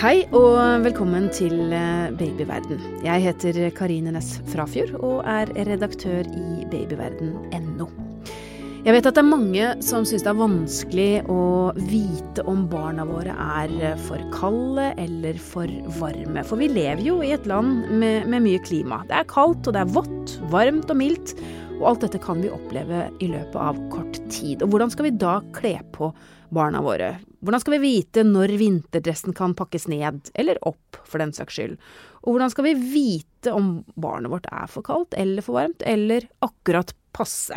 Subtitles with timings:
[0.00, 2.78] Hei og velkommen til eh, Babyverden.
[3.04, 7.84] Jeg heter Karine Næss Frafjord og er redaktør i babyverden.no.
[8.86, 11.42] Jeg vet at det er mange som syns det er vanskelig å
[11.76, 15.68] vite om barna våre er for kalde eller for
[16.00, 16.48] varme.
[16.48, 19.02] For vi lever jo i et land med, med mye klima.
[19.04, 21.36] Det er kaldt, og det er vått, varmt og mildt.
[21.76, 24.64] Og alt dette kan vi oppleve i løpet av kort tid.
[24.64, 26.08] Og hvordan skal vi da kle på
[26.56, 27.18] barna våre?
[27.40, 31.78] Hvordan skal vi vite når vinterdressen kan pakkes ned, eller opp, for den saks skyld?
[32.20, 36.28] Og hvordan skal vi vite om barnet vårt er for kaldt eller for varmt, eller
[36.44, 37.56] akkurat passe?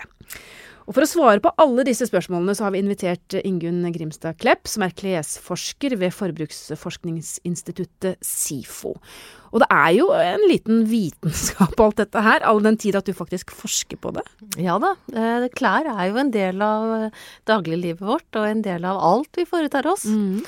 [0.87, 4.63] Og For å svare på alle disse spørsmålene så har vi invitert Ingunn Grimstad Klepp,
[4.69, 8.91] som er klesforsker ved forbruksforskningsinstituttet SIFO.
[9.53, 13.13] Og det er jo en liten vitenskap alt dette her, all den tid at du
[13.15, 14.25] faktisk forsker på det?
[14.61, 14.91] Ja da.
[15.13, 16.81] Eh, klær er jo en del av
[17.49, 20.05] dagliglivet vårt, og en del av alt vi foretar oss.
[20.09, 20.41] Mm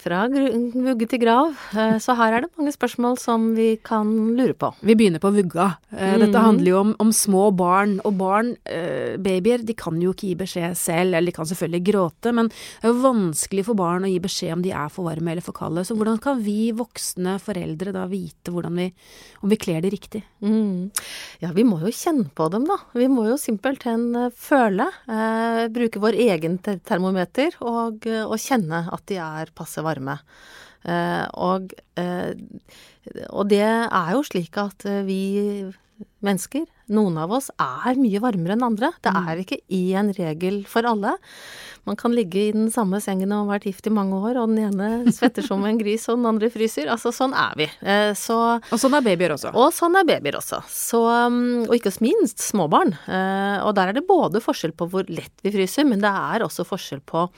[0.00, 1.52] fra vugge til grav.
[1.76, 4.72] Eh, så her er det mange spørsmål som vi kan lure på.
[4.86, 5.74] Vi begynner på vugga.
[5.92, 6.46] Eh, dette mhm.
[6.46, 7.98] handler jo om, om små barn.
[8.08, 11.84] Og barn, eh, babyer, de kan jo ikke gi beskjed selv, eller de kan selvfølgelig
[11.90, 15.10] gråte, men det er jo vanskelig for barn å gi beskjed om de er for
[15.10, 15.84] varme eller for kalde.
[15.86, 18.88] Så hvordan kan vi voksne foreldre da vite vi,
[19.40, 20.22] om vi kler de riktig?
[20.44, 20.90] Mm.
[21.42, 22.78] Ja, vi må jo kjenne på dem, da.
[22.96, 24.88] Vi må jo simpelthen føle.
[25.10, 30.20] Eh, bruke vår egen termometer og, og kjenne at de er passe varme varme.
[30.88, 32.32] Eh, og, eh,
[33.28, 35.22] og det er jo slik at eh, vi
[36.24, 36.64] mennesker,
[36.96, 38.88] noen av oss, er mye varmere enn andre.
[39.04, 39.42] Det er mm.
[39.42, 41.12] ikke én regel for alle.
[41.88, 44.70] Man kan ligge i den samme sengen og vært gift i mange år, og den
[44.70, 46.88] ene svetter som en gris, og den andre fryser.
[46.92, 47.68] Altså, sånn er vi.
[48.16, 49.52] Så, og sånn er babyer også.
[49.52, 50.62] Og sånn er babyer også.
[50.72, 52.96] Så, mm, og ikke minst småbarn.
[53.68, 56.68] Og der er det både forskjell på hvor lett vi fryser, men det er også
[56.68, 57.28] forskjell på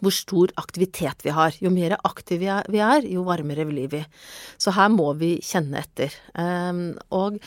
[0.00, 1.54] hvor stor aktivitet vi har.
[1.62, 4.02] Jo mer aktive vi er, jo varmere blir vi.
[4.58, 6.14] Så her må vi kjenne etter.
[6.40, 7.38] Ehm, og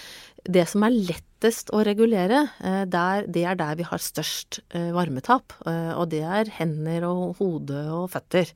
[0.47, 5.53] det som er lettest å regulere, eh, det er der vi har størst eh, varmetap.
[5.67, 8.53] Eh, og det er hender og hode og føtter.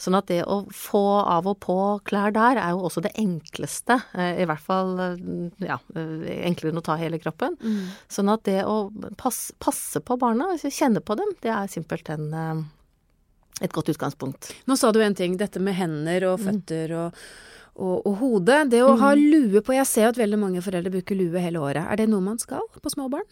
[0.00, 3.98] Sånn at det å få av og på klær der er jo også det enkleste.
[4.16, 4.94] I hvert fall
[5.60, 7.58] ja, enklere enn å ta hele kroppen.
[7.60, 7.90] Mm.
[8.08, 8.88] Sånn at det å
[9.20, 12.32] passe, på barna, kjenner på dem, det er simpelthen
[13.60, 14.50] et godt utgangspunkt.
[14.66, 16.46] Nå sa du en ting, dette med hender og mm.
[16.48, 17.02] føtter mm.
[17.02, 17.22] og,
[17.76, 18.58] og, og hode.
[18.72, 19.02] Det å mm.
[19.04, 21.84] ha lue på, jeg ser at veldig mange foreldre bruker lue hele året.
[21.86, 23.28] Er det noe man skal på små barn?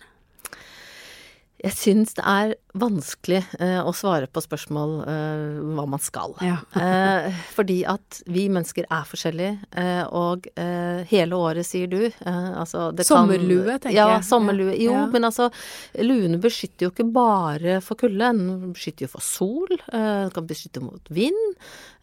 [1.58, 6.34] Jeg syns det er vanskelig eh, å svare på spørsmål eh, hva man skal.
[6.44, 6.58] Ja.
[6.82, 12.00] eh, fordi at vi mennesker er forskjellige, eh, og eh, hele året, sier du.
[12.08, 13.98] Eh, altså sommerlue, tenker jeg.
[13.98, 14.74] Ja, sommerlue.
[14.76, 15.06] Jo, ja.
[15.12, 15.48] men altså
[15.96, 18.18] luene beskytter jo ikke bare for kulde.
[18.18, 19.78] Den beskytter jo for sol.
[19.88, 21.54] den kan beskytte mot vind.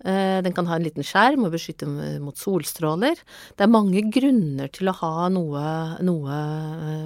[0.06, 1.88] den kan ha en liten skjerm og beskytte
[2.22, 3.20] mot solstråler.
[3.56, 5.66] Det er mange grunner til å ha noe,
[6.06, 6.40] noe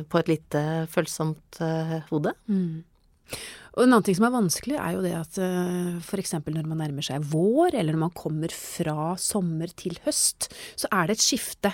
[0.10, 1.60] på et lite følsomt
[2.12, 2.36] hode.
[2.48, 2.86] Mm.
[3.78, 6.34] Og en annen ting som er vanskelig, er jo det at eh, f.eks.
[6.42, 11.08] når man nærmer seg vår, eller når man kommer fra sommer til høst, så er
[11.08, 11.72] det et skifte.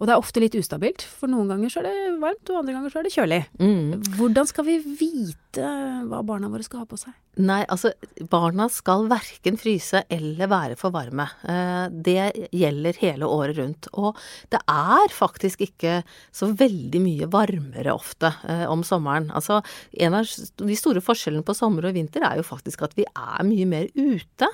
[0.00, 2.76] Og det er ofte litt ustabilt, for noen ganger så er det varmt, og andre
[2.76, 3.40] ganger så er det kjølig.
[3.60, 3.98] Mm.
[4.16, 5.66] Hvordan skal vi vite
[6.08, 7.12] hva barna våre skal ha på seg?
[7.40, 7.92] Nei, altså
[8.28, 11.28] barna skal verken fryse eller være for varme.
[11.46, 13.88] Eh, det gjelder hele året rundt.
[13.94, 14.18] Og
[14.52, 16.00] det er faktisk ikke
[16.34, 19.30] så veldig mye varmere ofte eh, om sommeren.
[19.36, 19.60] Altså
[19.92, 23.46] en av de store forskjellene på sommer og vinter er jo faktisk at vi er
[23.46, 24.50] mye mer ute.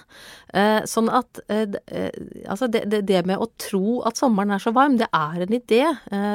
[0.53, 5.06] Eh, sånn at altså det, det med å tro at sommeren er så varm, det
[5.15, 5.83] er en idé.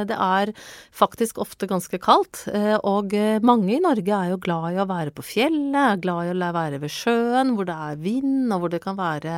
[0.07, 0.51] Det er
[0.95, 2.43] faktisk ofte ganske kaldt.
[2.87, 3.15] Og
[3.45, 6.51] mange i Norge er jo glad i å være på fjellet, er glad i å
[6.55, 9.37] være ved sjøen, hvor det er vind, og hvor det kan være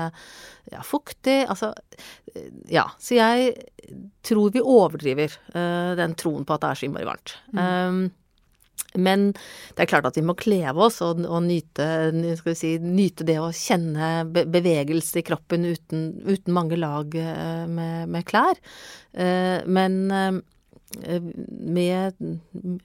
[0.72, 1.44] ja, fuktig.
[1.48, 1.74] Altså
[2.72, 2.88] Ja.
[3.00, 3.54] Så jeg
[4.26, 5.36] tror vi overdriver
[6.00, 7.38] den troen på at det er så innmari varmt.
[7.54, 7.64] Mm.
[7.64, 8.04] Um,
[9.00, 11.88] men det er klart at vi må kleve oss og, og nyte,
[12.58, 18.26] si, nyte, det å kjenne bevegelse i kroppen uten, uten mange lag uh, med, med,
[18.30, 18.60] klær.
[19.18, 20.02] Uh, men
[20.94, 22.20] med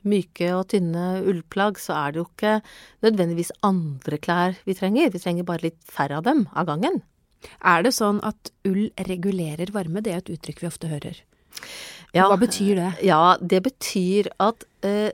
[0.09, 2.55] myke og tynne ullplagg, så er det jo ikke
[3.05, 5.13] nødvendigvis andre klær vi trenger.
[5.13, 7.03] Vi trenger bare litt færre av dem av gangen.
[7.61, 10.03] Er det sånn at ull regulerer varme?
[10.03, 11.21] Det er et uttrykk vi ofte hører.
[12.15, 12.93] Ja, Hva betyr det?
[13.05, 15.11] Ja, det betyr at Eh,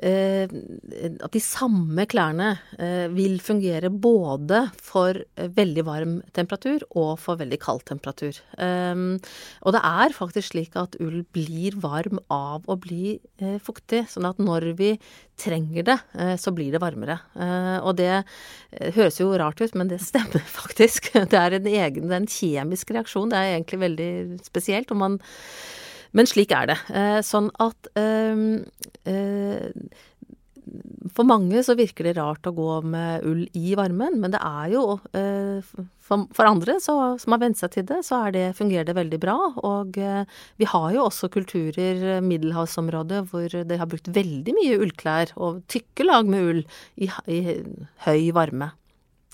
[0.00, 7.40] at de samme klærne eh, vil fungere både for eh, veldig varm temperatur og for
[7.40, 8.38] veldig kald temperatur.
[8.60, 13.18] Og det er faktisk slik at ull blir varm av å bli
[13.64, 14.06] fuktig.
[14.10, 14.90] Sånn at når vi
[15.40, 15.96] trenger det,
[16.40, 17.18] så blir det varmere.
[17.84, 18.22] Og det
[18.96, 21.12] høres jo rart ut, men det stemmer faktisk.
[21.16, 23.32] Det er en egen, det er en kjemisk reaksjon.
[23.32, 24.10] Det er egentlig veldig
[24.46, 24.92] spesielt.
[24.92, 25.20] og man
[26.16, 26.78] men slik er det.
[26.90, 28.64] Eh, sånn at ehm,
[29.08, 29.70] eh,
[31.14, 34.74] for mange så virker det rart å gå med ull i varmen, men det er
[34.76, 34.84] jo
[35.18, 35.72] eh,
[36.10, 39.36] For andre så, som har vent seg til det, så det, fungerer det veldig bra.
[39.62, 45.62] Og vi har jo også kulturer, middelhavsområdet, hvor de har brukt veldig mye ullklær og
[45.70, 46.62] tykke lag med ull
[46.98, 47.40] i, i
[48.08, 48.72] høy varme.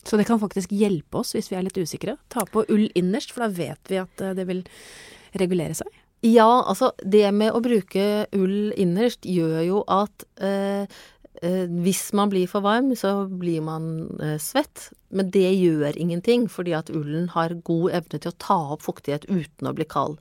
[0.04, 2.18] Så det kan faktisk hjelpe oss hvis vi er litt usikre?
[2.28, 4.60] Ta på ull innerst, for da vet vi at det vil
[5.40, 5.95] regulere seg?
[6.24, 10.88] Ja, altså det med å bruke ull innerst gjør jo at eh,
[11.42, 14.88] eh, hvis man blir for varm, så blir man eh, svett.
[15.16, 19.28] Men det gjør ingenting, fordi at ullen har god evne til å ta opp fuktighet
[19.28, 20.16] uten å bli kald.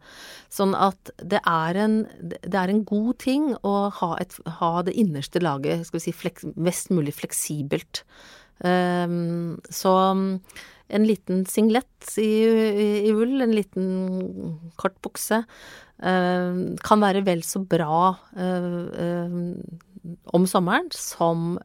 [0.54, 4.94] Sånn at det er en, det er en god ting å ha, et, ha, det
[5.00, 8.04] innerste laget skal vi si, fleks, mest mulig fleksibelt.
[8.64, 9.96] Um, så
[10.94, 13.90] en liten singlet i, i, i, ull, en liten
[14.78, 15.44] kort bukse,
[16.04, 19.36] Eh, kan være vel så bra eh, eh,
[20.36, 21.56] om sommeren som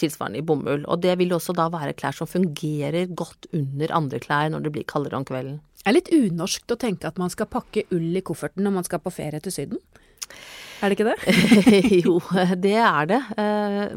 [0.00, 0.86] tilsvarende i bomull.
[0.90, 4.72] Og det vil også da være klær som fungerer godt under andre klær når det
[4.74, 5.60] blir kaldere om kvelden.
[5.78, 8.88] Det er litt unorskt å tenke at man skal pakke ull i kofferten når man
[8.88, 9.84] skal på ferie til Syden?
[10.78, 11.18] Er det ikke det?
[12.06, 12.18] jo,
[12.62, 13.22] det er det.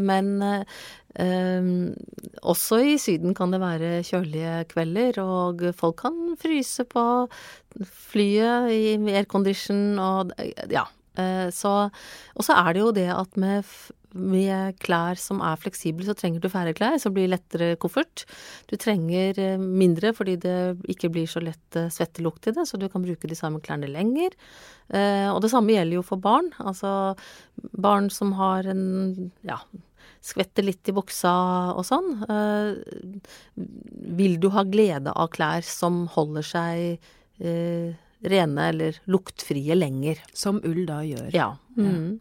[0.01, 0.65] Men
[1.11, 1.91] Um,
[2.39, 7.03] også i Syden kan det være kjølige kvelder, og folk kan fryse på
[7.83, 10.31] flyet i aircondition og
[10.71, 10.85] ja.
[11.51, 11.71] Så,
[12.39, 13.67] og så er det jo det at med,
[14.13, 18.25] med klær som er fleksible, så trenger du færre klær, så blir det lettere koffert.
[18.71, 20.57] Du trenger eh, mindre fordi det
[20.91, 23.91] ikke blir så lett eh, svettelukt i det, så du kan bruke de samme klærne
[23.91, 24.35] lenger.
[24.91, 26.49] Uh, og det samme gjelder jo for barn.
[26.59, 27.13] Altså
[27.79, 29.61] barn som har en ja
[30.21, 31.33] skvetter litt i buksa
[31.73, 32.13] og sånn.
[32.29, 33.65] Eh,
[34.21, 36.83] vil du ha glede av klær som holder seg
[37.41, 40.21] eh, rene eller luktfrie lenger?
[40.33, 41.29] Som ull da gjør.
[41.35, 41.53] Ja.
[41.77, 42.19] Mm.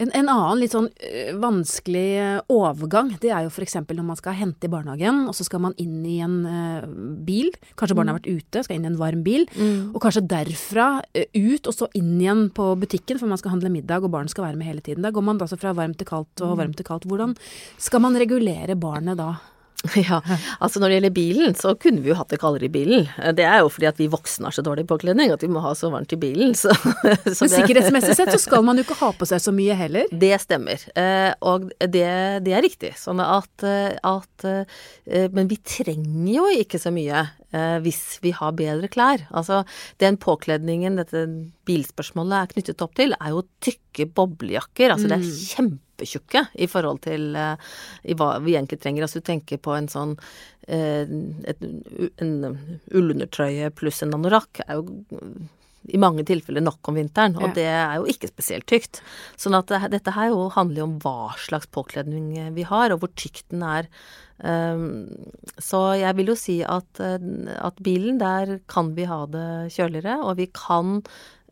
[0.00, 3.76] En, en, annen litt sånn øh, vanskelig øh, overgang, det er jo f.eks.
[3.84, 6.86] når man skal hente i barnehagen, og så skal man inn i en uh,
[7.26, 7.50] bil.
[7.76, 9.44] Kanskje barnet har vært ute, skal inn i en varm bil.
[9.52, 9.92] Mm.
[9.92, 13.72] Og kanskje derfra uh, ut, og så inn igjen på butikken, for man skal handle
[13.74, 15.04] middag, og barnet skal være med hele tiden.
[15.04, 16.58] Da går man altså fra varmt til kaldt og mm.
[16.62, 17.08] varmt til kaldt.
[17.10, 17.36] Hvordan
[17.76, 19.34] skal man regulere barnet da?
[20.10, 20.20] Ja,
[20.60, 23.06] altså når det gjelder bilen, så kunne vi jo hatt det kaldere i bilen.
[23.36, 25.72] Det er jo fordi at vi voksne har så dårlig påkledning at vi må ha
[25.78, 26.52] så varmt i bilen.
[26.58, 29.76] Så, så Men sikkerhetsmessig sett så skal man jo ikke ha på seg så mye
[29.78, 30.10] heller?
[30.12, 32.06] Det stemmer, eh, og det,
[32.46, 32.92] det er riktig.
[33.00, 37.28] Sånn at, eh, at, eh, Men vi trenger jo ikke så mye
[37.82, 39.24] hvis vi har bedre klær.
[39.34, 39.64] Altså
[39.98, 41.24] den påkledningen dette
[41.66, 44.94] bilspørsmålet er knyttet opp til, er jo tykke boblejakker.
[44.94, 45.32] Altså det er mm.
[45.48, 47.56] kjempe kjempetjukke i forhold til uh,
[48.02, 49.04] i hva vi egentlig trenger.
[49.04, 51.04] Altså du tenker på en sånn uh,
[51.44, 51.64] et,
[52.20, 52.34] en
[52.90, 55.00] ullundertrøye pluss en anorakk er jo
[55.90, 57.54] i mange tilfeller nok om vinteren, og ja.
[57.56, 59.00] det er jo ikke spesielt tykt.
[59.40, 63.00] Sånn at det, dette her jo handler jo om hva slags påkledning vi har, og
[63.00, 63.88] hvor tykt den er.
[64.44, 65.08] Um,
[65.56, 70.36] så jeg vil jo si at, at bilen, der kan vi ha det kjøligere, og
[70.36, 71.00] vi kan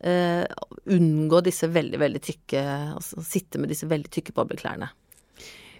[0.05, 0.45] uh,
[0.89, 2.63] unngå disse veldig, veldig tykke
[2.95, 4.89] Altså sitte med disse veldig tykke bobleklærne.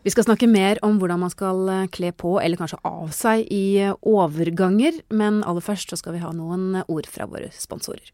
[0.03, 3.43] Vi skal snakke mer om hvordan man skal eh, kle på, eller kanskje av seg,
[3.51, 5.01] i eh, overganger.
[5.11, 8.13] Men aller først så skal vi ha noen ord fra våre sponsorer.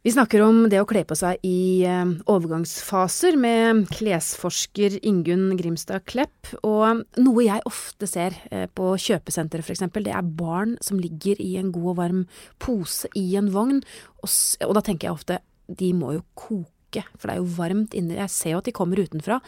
[0.00, 6.06] Vi snakker om det å kle på seg i eh, overgangsfaser med klesforsker Ingunn Grimstad
[6.08, 6.54] Klepp.
[6.64, 11.50] Og noe jeg ofte ser eh, på kjøpesenteret f.eks., det er barn som ligger i
[11.60, 12.24] en god og varm
[12.64, 13.82] pose i en vogn.
[14.24, 14.32] Og,
[14.70, 17.94] og da tenker jeg ofte de må jo koke tørke, for det er jo varmt
[17.94, 18.16] inne.
[18.18, 19.40] Jeg ser jo at de kommer utenfra.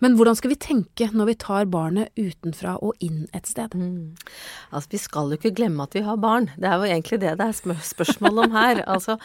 [0.00, 3.74] Men hvordan skal vi tenke når vi tar barnet utenfra og inn et sted?
[3.74, 4.16] Mm.
[4.72, 6.50] Altså, vi skal jo ikke glemme at vi har barn.
[6.56, 8.84] Det er jo egentlig det det er spørsmål om her.
[8.90, 9.16] Altså,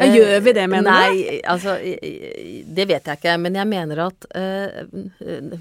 [0.00, 0.98] ja, gjør vi det, mener du?
[0.98, 3.34] Nei, altså det vet jeg ikke.
[3.38, 4.82] Men jeg mener at uh,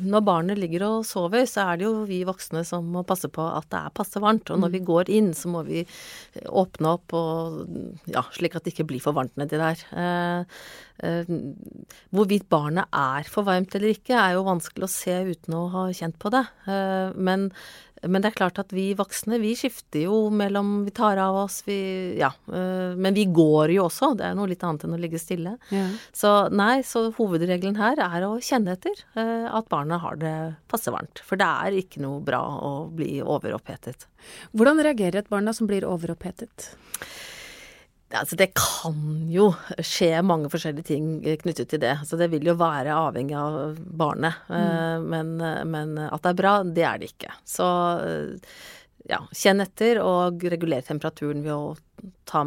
[0.01, 3.43] når barnet ligger og sover, så er det jo vi voksne som må passe på
[3.45, 4.49] at det er passe varmt.
[4.49, 4.87] Og når vi mm.
[4.89, 5.83] går inn, så må vi
[6.47, 7.61] åpne opp og
[8.11, 9.85] ja, slik at det ikke blir for varmt nedi der.
[11.01, 11.53] Uh,
[12.13, 15.87] hvorvidt barnet er for varmt eller ikke, er jo vanskelig å se uten å ha
[15.95, 16.45] kjent på det.
[17.15, 17.49] men
[18.09, 21.61] men det er klart at vi voksne, vi skifter jo mellom Vi tar av oss,
[21.67, 22.31] vi Ja.
[22.49, 24.15] Øh, men vi går jo også.
[24.17, 25.57] Det er noe litt annet enn å ligge stille.
[25.69, 25.87] Ja.
[26.13, 30.35] Så nei, så hovedregelen her er å kjenne etter at barnet har det
[30.71, 31.21] passe varmt.
[31.25, 34.07] For det er ikke noe bra å bli overopphetet.
[34.53, 36.71] Hvordan reagerer et barn da som blir overopphetet?
[38.19, 38.97] Altså, det kan
[39.31, 41.05] jo skje mange forskjellige ting
[41.43, 41.95] knyttet til det.
[42.07, 44.43] Så det vil jo være avhengig av barnet.
[44.51, 44.67] Eh,
[44.99, 45.07] mm.
[45.13, 45.33] Men,
[45.71, 47.33] men, at det er bra, det er det ikke.
[47.47, 47.67] Så
[49.09, 52.43] ja, kjenn etter og reguler temperaturen ved å ta,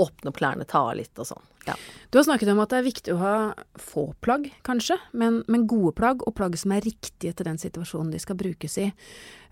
[0.00, 1.44] åpne opp klærne, ta av litt og sånn.
[1.68, 1.74] Ja.
[2.08, 3.34] Du har snakket om at det er viktig å ha
[3.80, 8.12] få plagg, kanskje, men, men gode plagg, og plagg som er riktige til den situasjonen
[8.14, 8.88] de skal brukes i.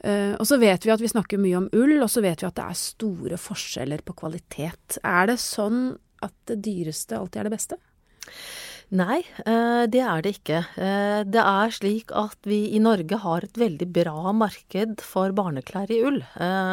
[0.00, 2.48] Uh, og så vet vi at vi snakker mye om ull, og så vet vi
[2.48, 5.00] at det er store forskjeller på kvalitet.
[5.02, 5.90] Er det sånn
[6.24, 7.80] at det dyreste alltid er det beste?
[8.94, 10.60] Nei, eh, det er det ikke.
[10.78, 15.90] Eh, det er slik at vi i Norge har et veldig bra marked for barneklær
[15.90, 16.20] i ull.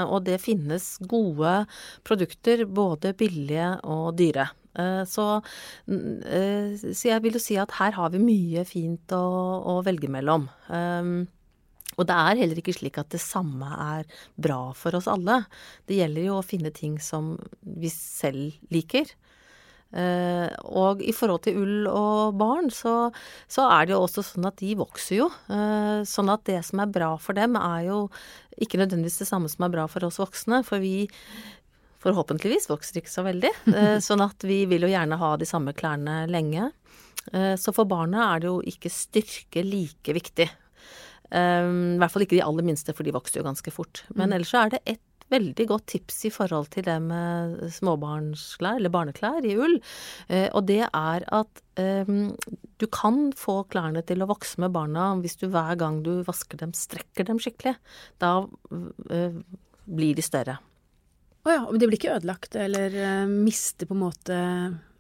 [0.06, 1.64] Og det finnes gode
[2.06, 4.52] produkter, både billige og dyre.
[4.74, 5.42] Eh, så,
[5.88, 9.24] eh, så, jeg vil jo si at her har vi mye fint å,
[9.70, 10.50] å velge mellom.
[11.94, 14.08] Og det er heller ikke slik at det samme er
[14.42, 15.44] bra for oss alle.
[15.86, 19.12] Det gjelder jo å finne ting som vi selv liker.
[19.94, 23.12] Uh, og i forhold til ull og barn, så,
[23.46, 25.28] så, er det jo også sånn at de vokser jo.
[25.52, 28.00] Uh, sånn at det som er bra for dem, er jo
[28.62, 30.64] ikke nødvendigvis det samme som er bra for oss voksne.
[30.66, 31.06] For vi,
[32.04, 33.54] forhåpentligvis vokser ikke så veldig.
[33.74, 36.70] Eh, sånn at vi vil jo gjerne ha de samme klærne lenge.
[37.32, 40.50] Eh, så for barna er det jo ikke styrke like viktig.
[41.34, 44.04] I hvert fall ikke de aller minste, for de vokser jo ganske fort.
[44.12, 44.34] Men mm.
[44.36, 45.02] ellers så er det et
[45.34, 49.80] veldig godt tips i forhold til det med småbarnsklær, eller barneklær i ull.
[50.54, 51.64] Og det er at
[52.80, 56.62] du kan få klærne til å vokse med barna hvis du hver gang du vasker
[56.62, 57.76] dem, strekker dem skikkelig.
[58.22, 58.46] Da
[59.84, 60.60] blir de større.
[61.44, 64.36] Å oh ja, men det blir ikke ødelagt eller uh, mister på en måte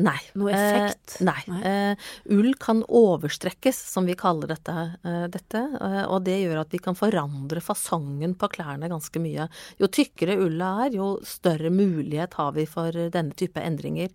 [0.04, 0.18] nei.
[0.36, 1.14] noe effekt?
[1.16, 1.38] Eh, nei.
[1.48, 1.60] nei.
[1.64, 4.74] Uh, ull kan overstrekkes, som vi kaller dette.
[5.08, 5.62] Uh, dette
[6.04, 9.46] og det gjør at vi kan forandre fasongen på klærne ganske mye.
[9.80, 14.12] Jo tykkere ulla er, jo større mulighet har vi for denne type endringer.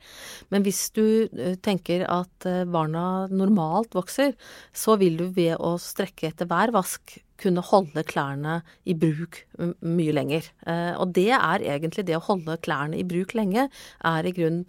[0.52, 1.32] Men hvis du
[1.64, 4.36] tenker at barna normalt vokser,
[4.76, 10.14] så vil du ved å strekke etter hver vask kunne holde klærne i bruk mye
[10.14, 10.50] lenger.
[10.66, 13.68] Eh, og det er egentlig det å holde klærne i bruk lenge,
[14.04, 14.66] er i grunnen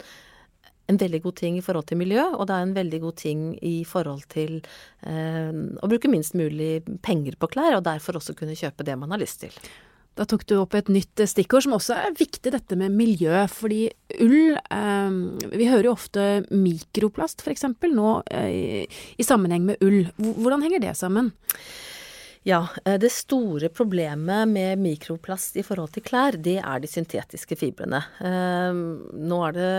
[0.90, 3.44] en veldig god ting i forhold til miljø, og det er en veldig god ting
[3.62, 4.56] i forhold til
[5.06, 9.14] eh, å bruke minst mulig penger på klær, og derfor også kunne kjøpe det man
[9.14, 9.54] har lyst til.
[10.18, 13.44] Da tok du opp et nytt stikkord som også er viktig, dette med miljø.
[13.48, 13.84] Fordi
[14.20, 15.14] ull eh,
[15.54, 17.68] Vi hører jo ofte mikroplast, f.eks.
[17.94, 20.02] nå eh, i sammenheng med ull.
[20.18, 21.30] Hvordan henger det sammen?
[22.42, 27.56] Ja, eh, det store problemet med mikroplast i forhold til klær, det er de syntetiske
[27.60, 27.98] fibrene.
[28.16, 28.78] Eh,
[29.28, 29.72] nå er det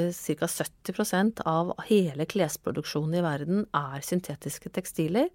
[0.00, 0.48] eh, ca.
[0.48, 5.28] 70% av hele klesproduksjonen i verden er syntetiske tekstiler.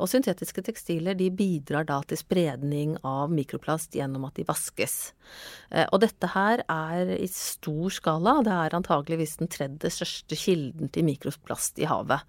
[0.00, 4.96] Og syntetiske tekstiler de bidrar da til spredning av mikroplast gjennom at de vaskes.
[5.92, 8.40] Og dette her er i stor skala.
[8.46, 12.26] Det er antageligvis den tredje største kilden til mikroplast i havet.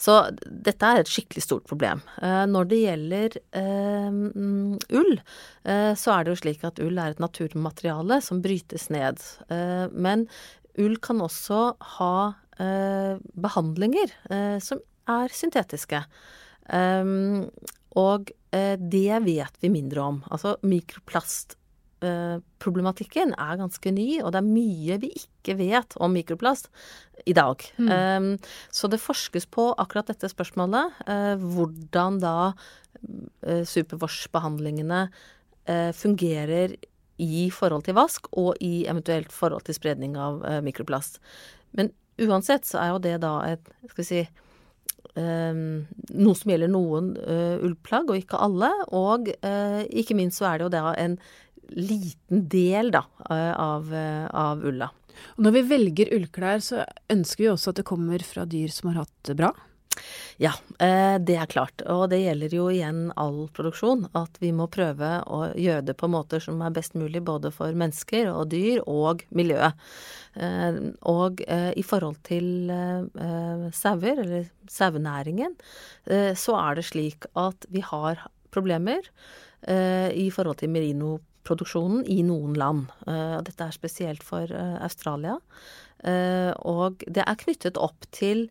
[0.00, 2.02] Så dette er et skikkelig stort problem.
[2.22, 4.18] Eh, når det gjelder eh,
[5.00, 5.18] ull,
[5.64, 9.22] eh, så er det jo slik at ull er et naturmateriale som brytes ned.
[9.94, 10.28] Men
[10.80, 11.66] ull kan også
[11.98, 12.14] ha
[12.54, 14.12] behandlinger
[14.62, 14.78] som
[15.10, 15.98] er syntetiske.
[17.98, 18.30] Og
[18.94, 20.20] det vet vi mindre om.
[20.30, 21.56] Altså mikroplast
[22.62, 26.70] problematikken er ganske ny, og det er mye vi ikke vet om mikroplast
[27.26, 27.62] i dag.
[27.78, 27.90] Mm.
[27.90, 28.28] Um,
[28.74, 30.98] så det forskes på akkurat dette spørsmålet.
[31.08, 36.76] Uh, hvordan da uh, superwash-behandlingene uh, fungerer
[37.22, 41.20] i forhold til vask, og i eventuelt forhold til spredning av mikroplast.
[41.78, 44.24] Men uansett så er jo det da et Skal vi si
[45.14, 48.70] Um, noe som gjelder noen uh, ullplagg, og ikke alle.
[48.90, 51.14] Og uh, ikke minst så er det jo da en
[51.72, 53.92] liten del da, av,
[54.30, 54.90] av ulla.
[55.36, 58.90] Og når vi velger ullklær, så ønsker vi også at det kommer fra dyr som
[58.90, 59.52] har hatt det bra?
[60.42, 60.50] Ja,
[60.82, 61.82] eh, det er klart.
[61.90, 64.08] Og det gjelder jo igjen all produksjon.
[64.18, 67.74] At vi må prøve å gjøre det på måter som er best mulig både for
[67.78, 69.78] mennesker og dyr og miljøet.
[70.34, 70.80] Eh,
[71.10, 72.72] og eh, i forhold til
[73.74, 75.54] sauer, eller sauenæringen,
[76.38, 79.06] så er det slik at vi har problemer
[79.64, 80.70] i forhold til
[81.44, 82.86] merinoproduksjonen i noen land.
[83.04, 84.48] Dette er spesielt for
[84.80, 85.38] Australia.
[86.64, 88.48] Og det er knyttet opp til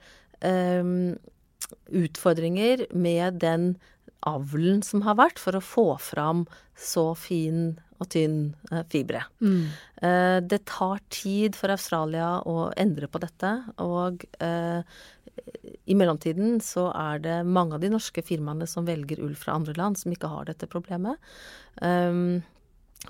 [1.90, 3.76] utfordringer med den
[4.24, 6.46] avlen som har vært, for å få fram
[6.76, 9.24] så fin og tynn eh, fibre.
[9.44, 9.66] Mm.
[10.04, 13.52] Eh, det tar tid for Australia å endre på dette,
[13.84, 14.82] og eh,
[15.90, 19.76] i mellomtiden så er det mange av de norske firmaene som velger ull fra andre
[19.80, 21.18] land, som ikke har dette problemet.
[21.82, 22.44] Um,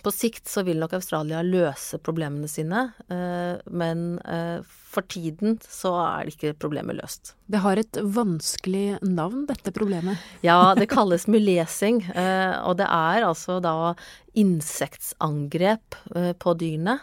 [0.01, 5.93] på sikt så vil nok Australia løse problemene sine, eh, men eh, for tiden så
[6.01, 7.33] er det ikke problemet løst.
[7.51, 10.21] Det har et vanskelig navn, dette problemet?
[10.45, 12.01] Ja, det kalles mulesing.
[12.09, 13.93] Eh, og det er altså da
[14.39, 15.99] insektsangrep
[16.41, 16.97] på dyrene.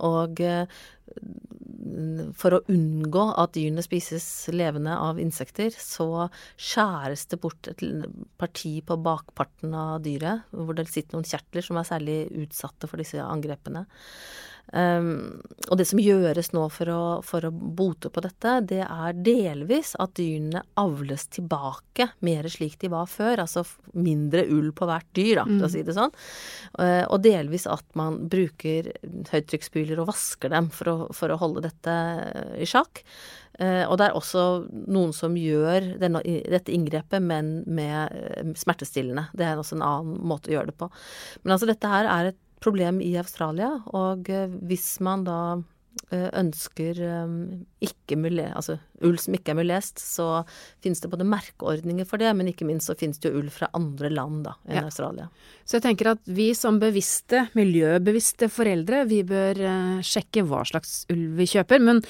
[0.00, 0.40] Og
[2.38, 4.24] for å unngå at dyrene spises
[4.54, 7.82] levende av insekter, så skjæres det bort et
[8.40, 13.02] parti på bakparten av dyret, hvor det sitter noen kjertler som er særlig utsatte for
[13.02, 13.86] disse angrepene.
[14.72, 19.16] Um, og det som gjøres nå for å, for å, bote på dette, det er
[19.18, 23.42] delvis at dyrene avles tilbake mer slik de var før.
[23.42, 23.64] Altså
[23.98, 25.74] mindre ull på hvert dyr, da, for å mm.
[25.74, 26.14] si det sånn.
[26.78, 28.92] Uh, og delvis at man bruker
[29.32, 31.96] høytrykksspyler og vasker dem for å, for å holde dette
[32.60, 33.02] i sjakk.
[33.60, 39.26] Uh, og det er også noen som gjør denne, dette inngrepet, men med uh, smertestillende.
[39.36, 40.88] Det er også en annen måte å gjøre det på.
[41.42, 43.74] Men altså dette her er et problem i Australia.
[43.96, 45.40] Og eh, hvis man da
[46.12, 47.36] eh, ønsker eh,
[47.86, 50.42] ikke mule, altså ull som ikke er mulest, så
[50.84, 53.70] finnes det både merkeordninger for det, men ikke minst så finnes det jo ull fra
[53.76, 54.88] andre land da, enn ja.
[54.88, 55.30] Australia.
[55.64, 59.64] Så jeg tenker at vi som bevisste, miljøbevisste foreldre, vi bør
[60.06, 61.82] sjekke hva slags ull vi kjøper.
[61.84, 62.04] Men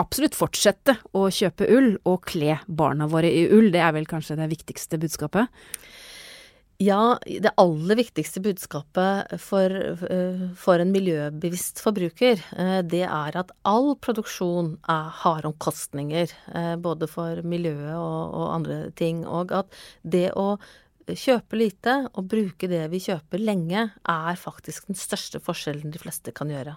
[0.00, 3.70] absolutt fortsette å kjøpe ull og kle barna våre i ull.
[3.74, 5.50] Det er vel kanskje det viktigste budskapet?
[6.82, 9.70] Ja, det aller viktigste budskapet for,
[10.10, 16.28] eh, for, en miljøbevisst forbruker, eh, det er at all produksjon er, har omkostninger.
[16.54, 19.26] Eh, både for miljøet og, og, andre ting.
[19.26, 19.66] Og at
[20.02, 20.58] det å
[21.06, 26.32] kjøpe lite og bruke det vi kjøper lenge, er faktisk den største forskjellen de fleste
[26.34, 26.76] kan gjøre.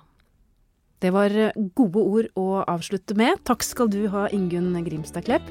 [1.00, 1.30] Det var
[1.78, 3.38] gode ord å avslutte med.
[3.46, 5.46] Takk skal du ha, Ingunn Grimstad Klepp,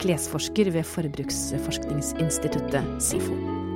[0.00, 3.69] klesforsker ved Forbruksforskningsinstituttet SIFO.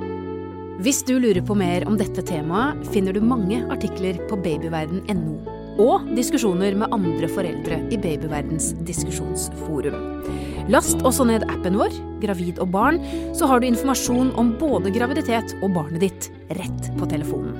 [0.83, 5.35] Hvis du lurer på mer om dette temaet, finner du mange artikler på babyverden.no.
[5.79, 10.25] Og diskusjoner med andre foreldre i Babyverdens diskusjonsforum.
[10.71, 12.99] Last også ned appen vår, Gravid og barn,
[13.35, 17.55] så har du informasjon om både graviditet og barnet ditt rett på telefonen.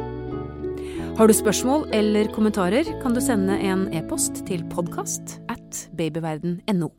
[1.15, 6.91] Har du spørsmål eller kommentarer, kan du sende en e-post til podkast at babyverden.no.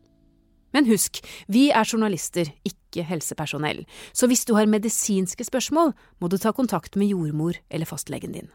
[0.74, 3.84] Men husk, vi er journalister, ikke helsepersonell,
[4.16, 8.50] så hvis du har medisinske spørsmål, må du ta kontakt med jordmor eller fastlegen din.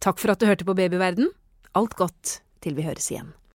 [0.00, 1.30] Takk for at du hørte på Babyverden.
[1.78, 3.34] Alt godt til vi høres igjen.